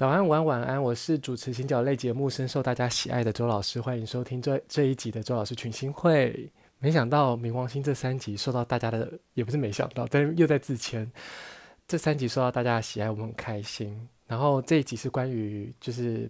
[0.00, 0.82] 早安，晚安，晚安。
[0.82, 6.50] 我是主持行脚类节目深受大家喜爱的周老师，欢迎收听这这一集的周老师群星会。
[6.78, 11.06] 没想到冥王星这三集受到大家的，也不是没想到，但是又在自谦。
[11.86, 13.94] 这三集受到大家的喜爱，我们很开心。
[14.26, 16.26] 然后这一集是关于就是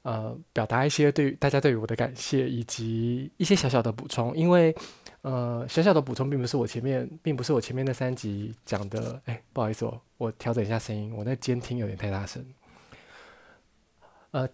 [0.00, 4.34] 呃表达一些对大家对于我的感谢，以及一些小小的补充。
[4.34, 4.74] 因为
[5.20, 9.20] 呃小小的补充并不是我前面并不是我前面那三集讲的。
[9.26, 12.42] 哎，不好意思哦，我调整一下声音，我那监听有点太大声。
[14.34, 14.48] 呃，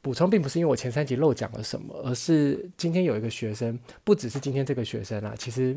[0.00, 5.76] 补充并不是因为我前三集漏讲了什么，而是今天有一个学生，不只是今天这个学生啊，其实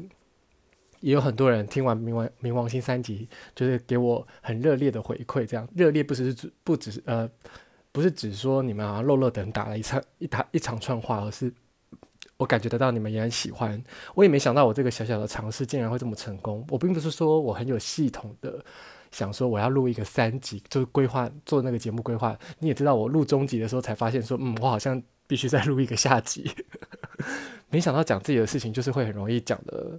[1.01, 5.45] 也有很多人听完冥王冥王星三集，就是给我很热烈的回馈。
[5.45, 7.29] 这样热烈不只是指不只是呃，
[7.91, 11.53] 不是只说你们啊漏漏等打了一场一场一长串话，而是
[12.37, 13.83] 我感觉得到你们也很喜欢。
[14.15, 16.65] 我也没想到我这个小小的尝试竟然会这么成功。
[16.69, 18.63] 我并不是说我很有系统的。
[19.11, 22.37] 想说我要录一个三集，就是规划做那个节目规划。
[22.59, 26.49] 你也知道，我录中集的时候才发现说，嗯，我好像必须再录一个下集。
[27.69, 29.97] 没想到讲自己的事情就是会很容易讲的，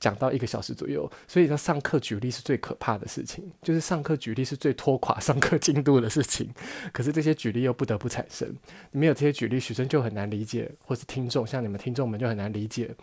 [0.00, 1.10] 讲到一个小时左右。
[1.28, 6.48] 所以说上课举例是最可怕的事情，就是上课举例是最拖垮上课进度的事情。
[6.90, 8.50] 可是这些举例又不得不产生，
[8.92, 12.94] 没有这些举例，学生就很难理解，或是听众像你们听众们就很难理解。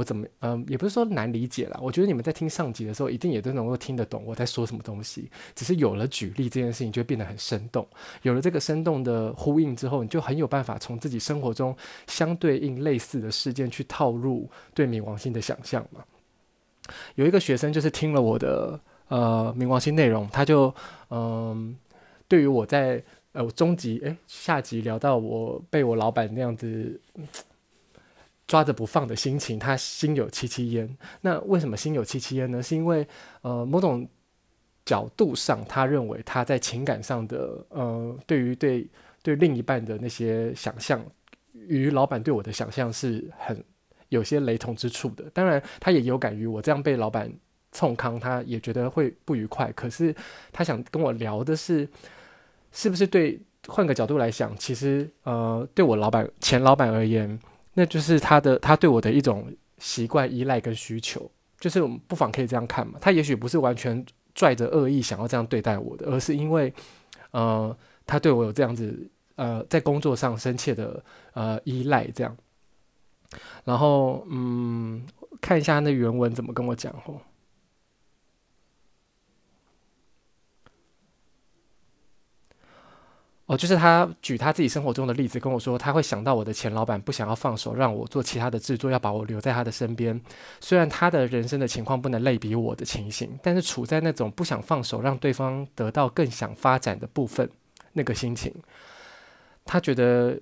[0.00, 1.78] 我怎么嗯，也不是说难理解啦。
[1.82, 5.30] 我觉得你们在听上集的时候，一定也都能够听得懂我在说什么东西。
[5.54, 7.86] 只是有了举例这件事情，就会变得很生动。
[8.22, 11.76] 有了这个生动的呼应之后，你就很有办法从自己生活中
[12.06, 16.02] 相对应类似的事件去套入对冥王星的想象嘛。
[17.16, 20.74] 有一个学生就是听了我的呃冥王星内容，他就
[21.10, 21.76] 嗯，
[22.26, 26.98] 对于我在呃中集诶下集聊到我被我老板那样子。
[28.50, 30.96] 抓着不放的心情，他心有戚戚焉。
[31.20, 32.60] 那为什么心有戚戚焉呢？
[32.60, 33.06] 是因为
[33.42, 34.04] 呃，某种
[34.84, 38.84] 角度上，他认为他在情感上的呃，对于对
[39.22, 41.00] 对另一半的那些想象，
[41.52, 43.64] 与老板对我的想象是很
[44.08, 45.30] 有些雷同之处的。
[45.32, 47.32] 当然，他也有感于我这样被老板
[47.70, 49.70] 冲康，他也觉得会不愉快。
[49.76, 50.12] 可是
[50.50, 51.88] 他想跟我聊的是，
[52.72, 57.38] 是不是对，换个角度来想，其实呃，对我老板前老板而言。
[57.74, 62.98] 那就是他的，他对我的一种习惯依赖跟需求，就是我们不妨可以这样看嘛。
[63.00, 64.04] 他也许不是完全
[64.34, 66.72] 拽着恶意想要这样对待我的，而是因为，
[67.30, 67.76] 呃，
[68.06, 72.36] 他对我有这样子，呃，在工作上深切的呃依赖这样。
[73.64, 75.06] 然后，嗯，
[75.40, 77.20] 看一下那原文怎么跟我讲哦。
[83.50, 90.20] 哦，就是他举他自己生活中的例子跟我说，他会想到我的前老板不想要放手让我做其他的制作，要把我留在他的身边。
[90.60, 97.50] 虽然他的人生的情况不能类比我的情形，但是处在那种不想放手让对方得到更想发展的部分，
[97.94, 98.54] 那个心情，
[99.64, 100.38] 他觉得，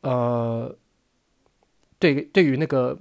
[0.00, 0.76] 呃，
[2.00, 2.98] 对，对于那个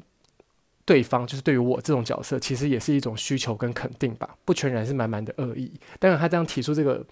[0.86, 5.74] 对方，就是对于我这种角色，其实也是一种需求跟肯定吧，不全然是满满的恶意。
[5.98, 7.04] 当然，他这样提出这个。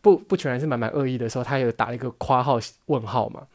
[0.00, 3.46] 不不全然是满满恶意的时候，他有打一个括号问号嘛，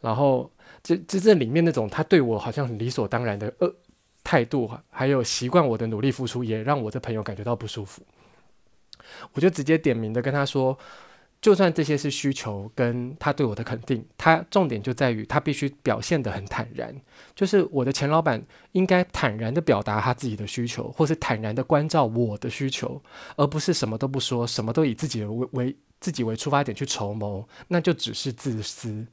[0.00, 0.50] 然后
[0.82, 3.74] 这这这里面那种他对我好像很理所当然的恶
[4.22, 8.02] 态度，还有习惯我的努力付出，也让我的朋友感觉到不舒服。
[9.32, 10.76] 我就直接点名的跟他说，
[11.40, 16.94] 就算这些是需求跟他对我的肯定，他重点就在于他必须表现得很坦然，
[17.34, 23.00] 就是我的前老板应该坦然的表达他自己的需求，或是坦然的关照我的需求，
[23.36, 25.76] 而不是什么都不说，什么都以自己为为。
[26.00, 29.04] 自己为出发点去筹谋，那就只是自私。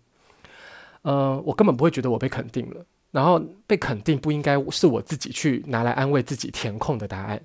[1.01, 7.41] 呃，我根本不会觉得我被肯定了，然后被肯定不应该是我自己去拿来安慰自己填空的答案。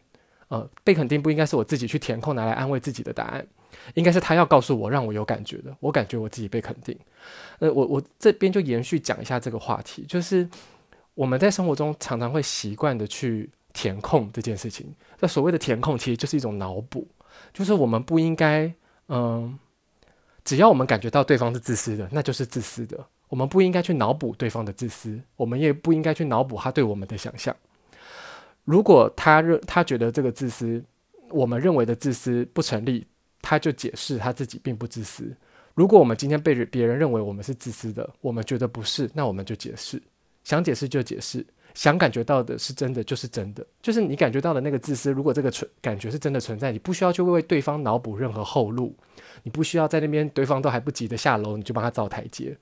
[0.48, 3.46] 呃，被肯定不应该是我自己去填空拿来安慰自己的答案，
[3.94, 6.98] 应该是他要告诉我让我有感觉的，我感觉我自己被肯定。
[7.58, 10.48] 呃，我我这边就延续讲一下这个话题，就是
[11.14, 14.94] 我们在生活中常常会习惯的去填空这件事情。
[15.18, 17.06] 那所谓的填空，其实就是一种脑补，
[17.52, 18.72] 就是我们不应该。
[19.12, 19.58] 嗯，
[20.44, 23.04] 只要我们感觉到对方是自私的，那就是自私的。
[23.28, 27.54] 我们不应该去脑补对方的自私，我们也不应该去脑补他对我们的想象。
[28.64, 30.80] 如果他认他觉得这个自私，
[31.30, 33.04] 我们认为的自私不成立，
[33.42, 35.34] 他就解释他自己并不自私。
[35.74, 40.02] 如果我们今天被别人认为我们是自私的，我们觉得不是，那我们就解释，
[40.44, 41.46] 想解释就解释。
[41.72, 45.12] 想感觉到的是真的，就是真的，就是你感觉到的那个自私。
[45.12, 48.92] 如果这个存感觉是真的存在，你不需要去为对方脑补任何后路，
[49.44, 52.58] 你不需要在那边对方都还不急着下楼，你就帮他造台阶。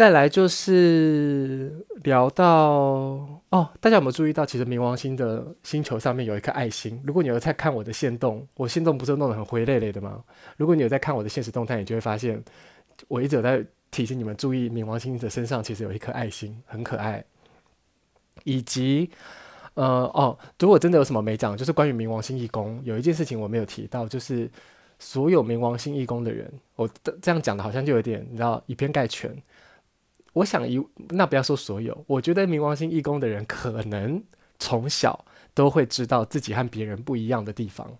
[0.00, 2.48] 再来就是聊到
[3.50, 6.98] 哦，大家有没有注意到，其实冥王星的星球上面有一颗爱心？
[7.04, 10.24] 如果你有在看我的线动，我线动不是弄得很灰累累的吗？
[10.56, 12.42] 如果你有在看我的现实动态，你就会发现，
[13.08, 17.22] 我一直有在提醒你们注意冥王星的身上其实有一颗爱心，很可爱。
[18.44, 19.10] 以及
[19.74, 24.50] 呃哦，如果真的有什么没讲，就是关于冥王星义工，有一件事情我没有提到，就是
[24.98, 26.88] 所有冥王星义工的人，我
[27.20, 29.36] 这样讲的好像就有点你知道以偏概全。
[30.32, 34.22] 我想一，那不要说所有，我觉得冥王星义工的人可能
[34.58, 35.24] 从小
[35.54, 37.90] 都会知道自己和别人不一样的地方。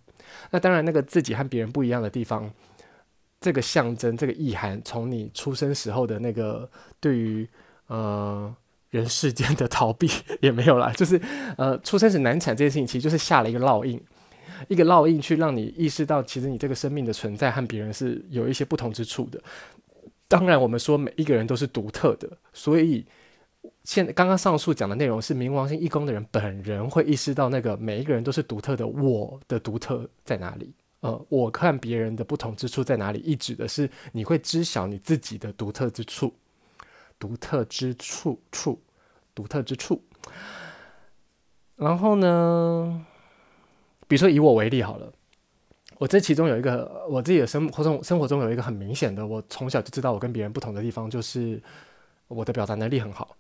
[0.51, 2.49] 那当然，那个自己和别人不一样的地方，
[3.41, 7.49] 这个象征、这个意涵，从你出生时候的那个对于
[7.89, 8.55] 呃
[8.91, 10.09] 人世间的逃避
[10.41, 11.21] 也没有啦，就是
[11.57, 14.01] 呃出生时难产这件事情，其实就是下了一个烙印，
[14.69, 19.43] 一个烙印去让你意识到，其实你这个生命的存在和别人是有一些不同之处的。
[20.31, 23.05] 当然，我们说每一个人都是独特的，所以
[23.83, 30.73] 现刚刚上述讲的内容是冥王星义工的人本人会意识到那个每一个人都是独特的，我的独特在哪里？
[31.01, 33.19] 呃，我看别人的不同之处在哪里？
[33.19, 36.33] 意指的是你会知晓你自己的独特之处，
[37.19, 38.81] 独特之处处，
[39.35, 40.01] 独特之处。
[41.75, 43.05] 然后呢，
[44.07, 45.13] 比如说以我为例好了。
[46.01, 51.61] 我这其中有一个，我自己的生活中生活中有一个很明显的，我从小就知道我跟别人不同的地方，就是
[52.27, 53.37] 我的表达能力很好，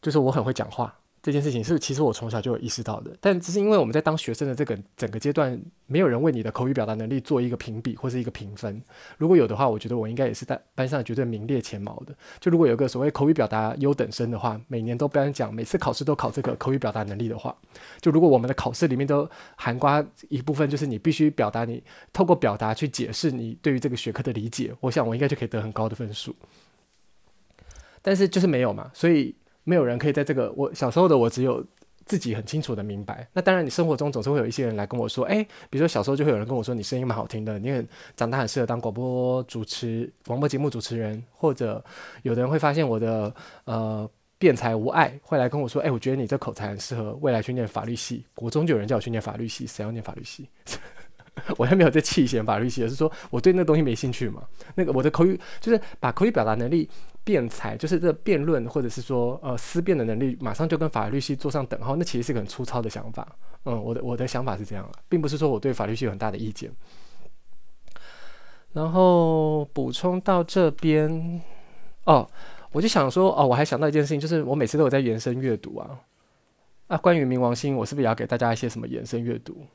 [0.00, 0.96] 就是我很会讲话。
[1.26, 8.80] 这件事情是其实我从小就有意识到的，但只是因为我们在当学生的这个整个阶段，没有人为你的口语表达能力做一个评比或是一个评分。
[9.18, 12.14] 如果有的话，我觉得我应该也是在班上绝对名列前茅的。
[12.38, 17.52] 就如果有个所谓口语表达优等生的话，每年都颁奖，每次考试都考这个口语表达能力的话，
[18.00, 21.82] 就如果我们的考试里面都含瓜一部分，就是你必须表达你
[22.12, 26.32] 透过表达去解释你对于这个学科的理解，我想我应该就可以得很高的分数。
[28.00, 29.34] 但是就是没有嘛，所以。
[29.66, 31.62] 没有人可以在这个我小时候的我只有
[32.04, 33.28] 自己很清楚的明白。
[33.32, 37.86] 那当然，你生活中总是会有一些人来跟我说，哎，比如说小时候就会有人跟我说，你声音蛮好听的，你很
[38.16, 41.20] 长大很适合当广播主持、广播节目主持人。
[41.32, 41.84] 或者
[42.22, 43.34] 有的人会发现我的
[43.64, 44.08] 呃
[44.38, 48.24] 辩才无碍，会来跟我说，哎，我觉得你这口才很适合未来去念法律系。
[48.36, 50.48] 国中就有人叫我去念法律系，谁要念法律系？
[51.56, 54.42] 我还没有在气嫌法律系，而是说我对那东西没兴趣嘛。
[54.76, 56.88] 那个我的口语就是把口语表达能力。
[57.26, 63.26] 辩才就是这辩论，或者是说呃思辨的能力，马上就跟法律系做上等号，那其实是个很粗糙的想法。
[63.64, 66.70] 嗯，我的我的想法是这样，并不是说我对法律系有很大的意见。
[68.72, 71.42] 然后补充到这边，
[72.04, 72.30] 哦，
[72.70, 75.98] 我就想说，哦，我还想到一件事情，就是我每次都有在延伸阅读啊。
[76.86, 79.66] 啊，关于冥王星，我是不是也要给大家一些什么延伸阅读？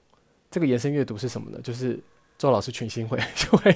[0.50, 1.60] 这个延伸阅读是什么呢？
[1.62, 2.00] 就是。
[2.38, 3.72] 周老师群星会 就会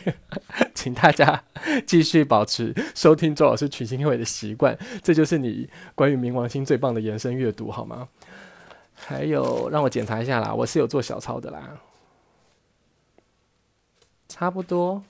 [0.86, 1.44] 请大家
[1.88, 8.08] 继续保持收听周老师群星会的习惯，这就是你关于冥王星最棒的延伸阅读，好吗？
[8.94, 11.82] 还有，让我检查一下啦，我是有做小抄的啦，
[14.30, 15.04] 差不多。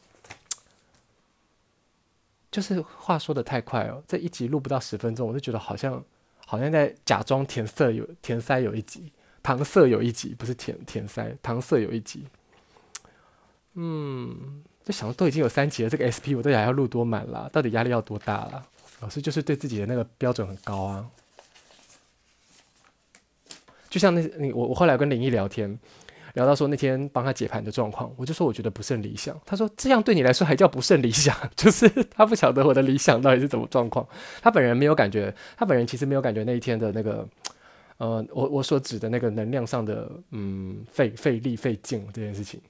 [2.49, 6.01] 就是话说的太快哦，这一集录不到十分钟，我就觉得好像
[6.45, 9.11] 好像在假装填色有填塞有一集，
[9.43, 12.25] 搪塞有一集，不是填填塞，搪塞有一集。
[13.75, 17.49] 嗯，就想都已经有三集了，这个 SP 我到底还要录多满啦？
[17.51, 18.63] 到底压力要多大啦？
[19.01, 21.05] 老师就是对自己的那个标准很高啊。
[23.89, 25.77] 就像那你我我后来跟林毅聊天，
[26.33, 29.39] 聊到说那天帮他解盘的状况，我就说我觉得不甚理想。
[29.45, 31.35] 他说这样对你来说还叫不甚理想？
[31.55, 34.05] 就是他不晓得我的理想到底是怎么状况。
[34.41, 37.27] 他本人没有感觉，他本人其实没有感觉那一天的那个，
[37.97, 42.61] 呃，我我所指的那个能量上的嗯费费力费劲这件事情。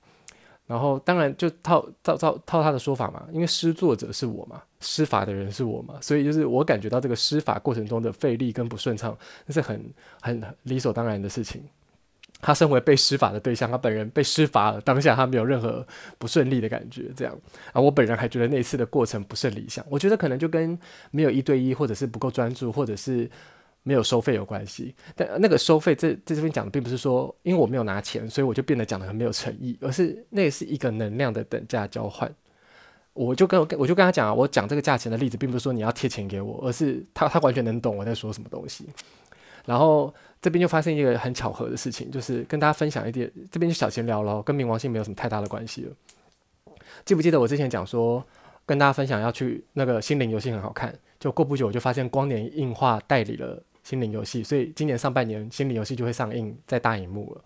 [0.67, 9.79] 然后当然就套套套套他的说法嘛，因为施作者是我嘛，施法的人是我嘛，所以就是我感觉到这个施法过程中的费力跟不顺畅，那是很
[10.21, 11.63] 很理所当然的事情。
[12.41, 15.85] 他身为被施法的对象，他本人被施法了，当下他没有任何
[16.17, 17.35] 不顺利的感觉，这样。
[17.71, 20.77] 啊，我本人还觉得那次的过程不甚理想，我觉得可能就跟
[21.11, 23.29] 没有一对一，或者是不够专注，或者是。
[23.87, 32.33] 没有收费有关系，但那个收费这在这边讲的并不是说，因为我没有拿钱，所以我就变得讲得很没有诚意，而是那是一个能量的等价交换。
[33.13, 38.89] 我就跟我就跟他讲啊，我讲这个价钱的例子，并不是说你要贴钱给我，而是他他完全能懂我在说什么东西。
[39.65, 45.91] 然后这边就发生一个很巧合的事情，就是跟大家分享一点，这边就小闲聊了，跟冥王星没有什么太大的关系了。
[47.05, 48.25] 记不记得我之前讲说，
[48.65, 53.63] 跟大家分享要去那个心灵游戏很好看，就过不久我就发现光年硬化代理了。
[53.85, 57.41] 心灵游戏，所以今年上半年心灵游戏就会上映在大荧幕了。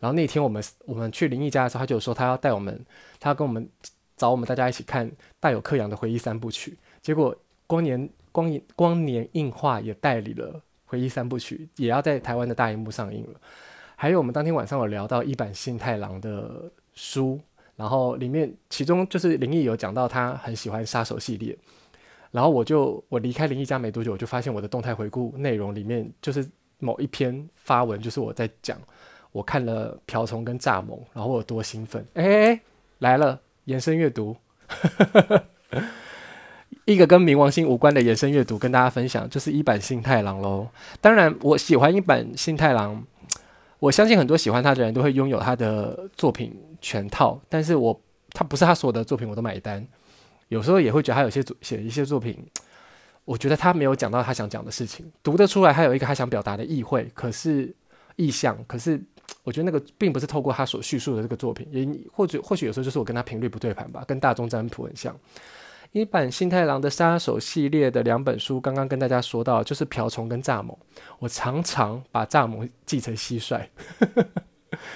[0.00, 2.84] 然后那天我们我们去林毅家的时候，他就说他要带我们，
[3.20, 3.68] 他要跟我们
[4.16, 6.76] 找我们大家一起看大有克洋的回忆三部曲。
[7.02, 13.40] 结果光年光影光年映画也代理了回忆三部曲，也要在台湾的大荧幕上映了。
[13.96, 17.38] 还有我们当天晚上有聊到一坂幸太郎的书，
[17.76, 21.56] 然后里面其中就是林毅有讲到他很喜欢杀手系列，
[22.30, 28.78] 然后我就我离开林毅家没多久，我就发现我的动态回顾内容里面就是某一篇发文，就是我在讲
[29.32, 32.60] 我看了瓢虫跟蚱蜢，然后我有多兴奋，哎哎哎，
[32.98, 34.36] 来了延伸阅读，
[36.84, 40.68] 一个跟冥王星无关的延伸阅读跟大家分享，就是一坂幸太郎喽。
[41.00, 43.04] 当然我喜欢一坂幸太郎。
[43.78, 49.86] 我相信很多喜欢他的人都会拥有他的作品全套，但是我他不是他所有的作品我都买单，
[50.48, 52.46] 有时候也会觉得他有些写一些作品，
[53.24, 57.74] 我觉得他没有讲到他想讲的事情，读得出来他有一个他想表达的意会，可是
[58.16, 59.02] 意象，可是
[59.42, 65.16] 我觉得那个并不是透过他所叙述的这个作品，也或者或许有时候就是我跟他频率不对盘吧，跟大众占卜很像。
[65.92, 70.76] 一坂幸太郎的杀手系列的两本书，刚刚跟大家说到，就是瓢虫跟蚱蜢。
[71.18, 73.64] 我常常把蚱蜢记成蟋蟀，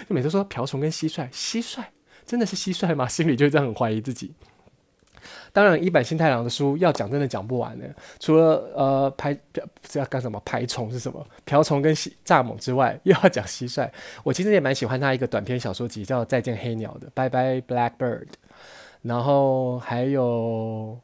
[0.08, 1.82] 就每次说瓢虫跟蟋蟀，蟋蟀
[2.26, 3.08] 真的是蟋蟀吗？
[3.08, 4.34] 心里就这样很怀疑自己。
[5.52, 7.84] 当然，一坂幸太郎的书要讲真的讲不完呢。
[8.18, 9.36] 除了呃排
[9.82, 13.90] 这要干什么排虫是什么瓢虫跟蚱蜢之外，又要讲蟋蟀。
[14.22, 18.24] 我其实也蛮喜欢他一个短篇小说集叫《再见黑鸟》的，《Bye Bye Blackbird》。
[19.02, 20.98] 然后还有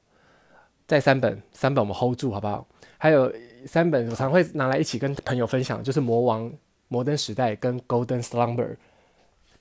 [0.87, 2.67] 再三本，三本我们 hold 住好不好？
[2.99, 3.33] 还有
[3.67, 6.45] 三本我常会拿来一起跟朋友分享，就是《魔王》、
[6.89, 8.69] 《摩登时代》跟《Golden Slumber》。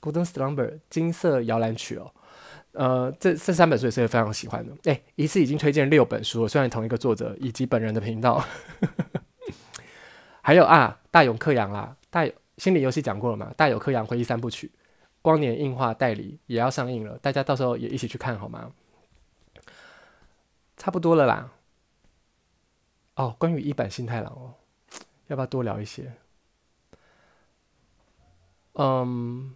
[0.02, 2.12] Golden Slumber 金色摇篮曲哦，
[2.76, 4.74] 呃，这这三本书也是非常喜欢的。
[4.92, 8.44] 哎，一次已经推荐六本书了，虽然同一个作者以及本人的频道。
[10.42, 13.52] 还有啊，大友克洋啦，大友心理游戏讲过了嘛？
[13.58, 14.72] 大友克洋回忆三部曲。
[15.22, 18.72] 光年映画代理也要上映了，大家到时候也一起去看好吗？
[20.78, 21.52] 差不多了啦。
[23.16, 24.54] 哦，关于一版新太郎哦，
[25.28, 26.14] 要不要多聊一些？
[28.74, 29.56] 嗯，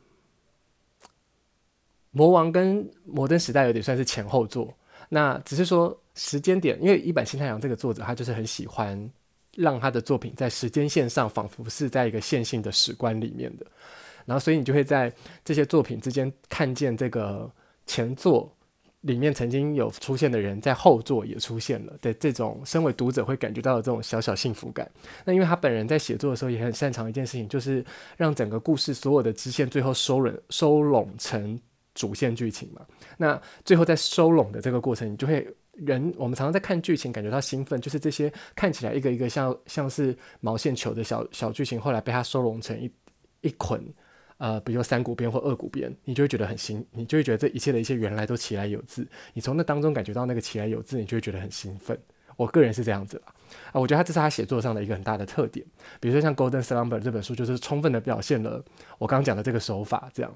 [2.12, 4.74] 魔王跟摩登时代有点算是前后作，
[5.10, 9.10] 那只是说时间点，因为一坂新太郎这个作者他就是很喜欢
[9.56, 13.66] 让他的作品在时间线上仿佛是在一个线性的史观里面的。
[14.26, 15.12] 然后，所以你就会在
[15.44, 17.52] 这些作品之间看见这个
[17.88, 18.52] 前作
[19.02, 24.88] 里面曾经有出现的人，在后作也出现了的这种，身为读者会感觉到的这种小小幸福感。
[25.26, 27.84] 那因为他本人在写作的时候也很擅长一件事情，就是
[28.18, 31.60] 让整个故事所有的支线最后收拢收拢成
[32.00, 32.86] 主线剧情嘛。
[33.18, 42.90] 那最后在收拢的这个过程，你就会人我们常常在看剧情感觉到兴奋，就是这些看起来一个一个像像是毛线球的小小剧情，后来被他收拢成一
[43.42, 43.84] 一捆。
[44.38, 52.00] 呃，比如说三股鞭或二股鞭，你就会觉得很兴，你就会觉得这一切的一切原来都其来有自，你从那当中感觉到那个其来有自，你就会觉得很兴奋。
[52.38, 53.34] 我个人是这样子啦，
[53.74, 55.66] 啊，我觉得他这是他写作上的一个很大的特点。
[56.00, 58.64] 比如说像《Golden Slumber》这本书，就是充分的表现了
[58.98, 60.34] 我刚刚讲的这个手法，这样。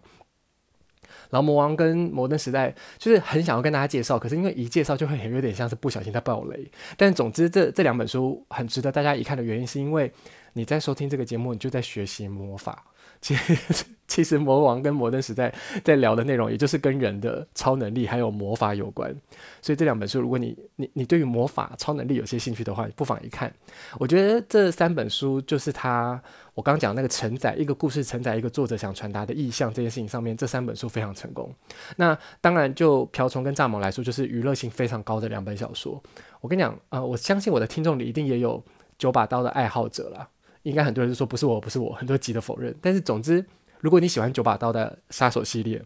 [1.30, 6.72] 然后《魔王》跟《摩登时代》就是很想要跟大家介绍，可是因为一介绍就会很有点像是不小心在爆雷。
[6.98, 10.12] 但总之这，这这两本书很值得大家一看的原因，是因为
[10.54, 12.84] 你在收听这个节目，你就在学习魔法。
[13.24, 15.52] 其实， 其实魔王跟摩登时代
[15.82, 19.16] 在聊的内容，也就是跟人的超能力还有魔法有关。
[19.62, 23.52] 所以这两本书，如果你你你对于魔法、超能力有些兴趣的话，不妨一看。
[23.98, 26.22] 我觉得这三本书就是他
[26.54, 31.50] 我刚讲那个承载一个故事、承载一个作者想传达的意象这件事情上面，这三本书非常成功。
[31.96, 36.04] 那当然，就瓢虫跟蚱蜢来说，就是娱乐性非常高的两本小说。
[36.42, 38.62] 我跟你讲啊、我相信我的听众里一定也有
[38.98, 40.28] 九把刀的爱好者啦。
[40.64, 42.76] 应该很多人都说不是我，不是我，很多急的否认。
[42.82, 43.46] 但是总之，
[43.80, 45.82] 如果你喜欢九把刀的杀手系列，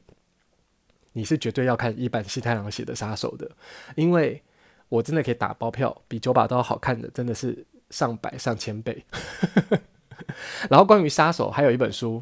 [1.14, 3.50] 你是绝对要看一坂幸太郎写的杀手的，
[3.96, 4.42] 因为
[4.88, 9.04] 我真的可以打包票，比九把刀好看的真的是上百上千倍。
[10.70, 12.22] 然后关于杀手，还有一本书，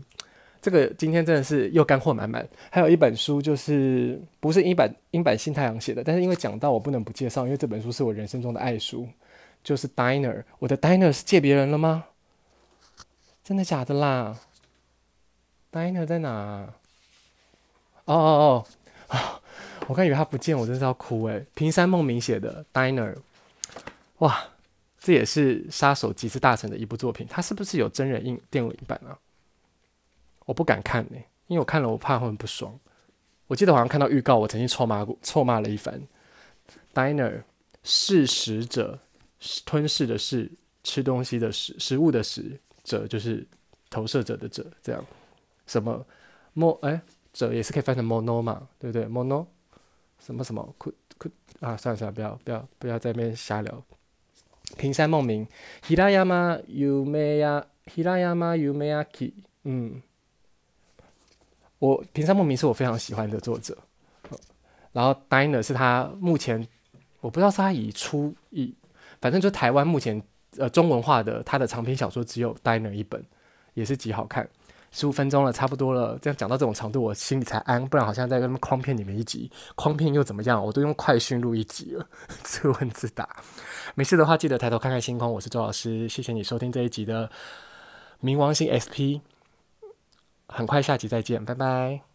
[0.61, 2.47] 这个今天真的是又干货满满。
[2.71, 9.07] 还有一本书就是不是一坂一坂幸太郎写的，但是因为讲到我不能不介绍，因为这本书是我人生中的爱书，
[9.61, 10.39] 就是《Diner》。
[10.59, 12.05] 我的《Diner》是借别人了吗？
[13.45, 14.35] 真的假的啦
[15.71, 16.73] ？Diner 在哪？
[18.05, 18.65] 哦哦
[19.07, 19.41] 哦！
[19.85, 21.45] 我刚以为他不见，我真是要哭诶。
[21.53, 23.15] 平山梦明写的 Diner，
[24.17, 24.47] 哇，
[24.97, 27.27] 这也是杀手集资大成的一部作品。
[27.29, 29.15] 他是不是有真人影电影版啊？
[30.47, 32.75] 我不敢看呢，因为我看了我怕会很不爽。
[33.45, 36.01] 我记得好像看到预告，我曾经臭骂过，臭骂了一番。
[36.95, 37.43] Diner，
[37.83, 38.97] 噬食者，
[39.67, 40.51] 吞噬的噬，
[40.83, 42.59] 吃东西的食，食物的食。
[42.85, 43.45] 者就是
[43.89, 45.03] 投射者的者，这样
[45.67, 46.05] 什么
[46.55, 47.01] mo 哎，
[47.33, 49.45] 者也是可以翻成 mono 嘛，对不对？mono
[50.19, 51.27] 什么什么库库
[51.59, 53.83] 啊，算了算了，不要不要不要在那边瞎聊。
[54.77, 55.47] 平山梦明
[55.83, 60.01] ，Hirayama Yumeya，Hirayama Yumeyaki，嗯，
[61.79, 63.77] 我平山梦明是我非常喜欢的作者，
[64.91, 66.67] 然后 Diner 是他目前
[67.21, 68.73] 我不知道是他已出已，
[69.21, 70.21] 反正就台湾目前
[70.57, 73.23] 呃中文化的他的长篇小说只有 Diner 一本，
[73.73, 74.47] 也是极好看。
[74.91, 76.17] 十五分钟了，差不多了。
[76.21, 80.65] 这样讲到这种长度，我心里才安，不然好像在跟他们诓片里面一集，诓片又怎么样？
[80.65, 82.07] 我都用快讯录一集了，
[82.43, 83.27] 自问自答。
[83.95, 85.29] 没事的话，记得抬头看看星空。
[85.29, 87.29] 我是周老师，谢谢你收听这一集的
[88.23, 89.19] 冥王星 SP。
[90.47, 92.14] 很快下集再见，拜拜。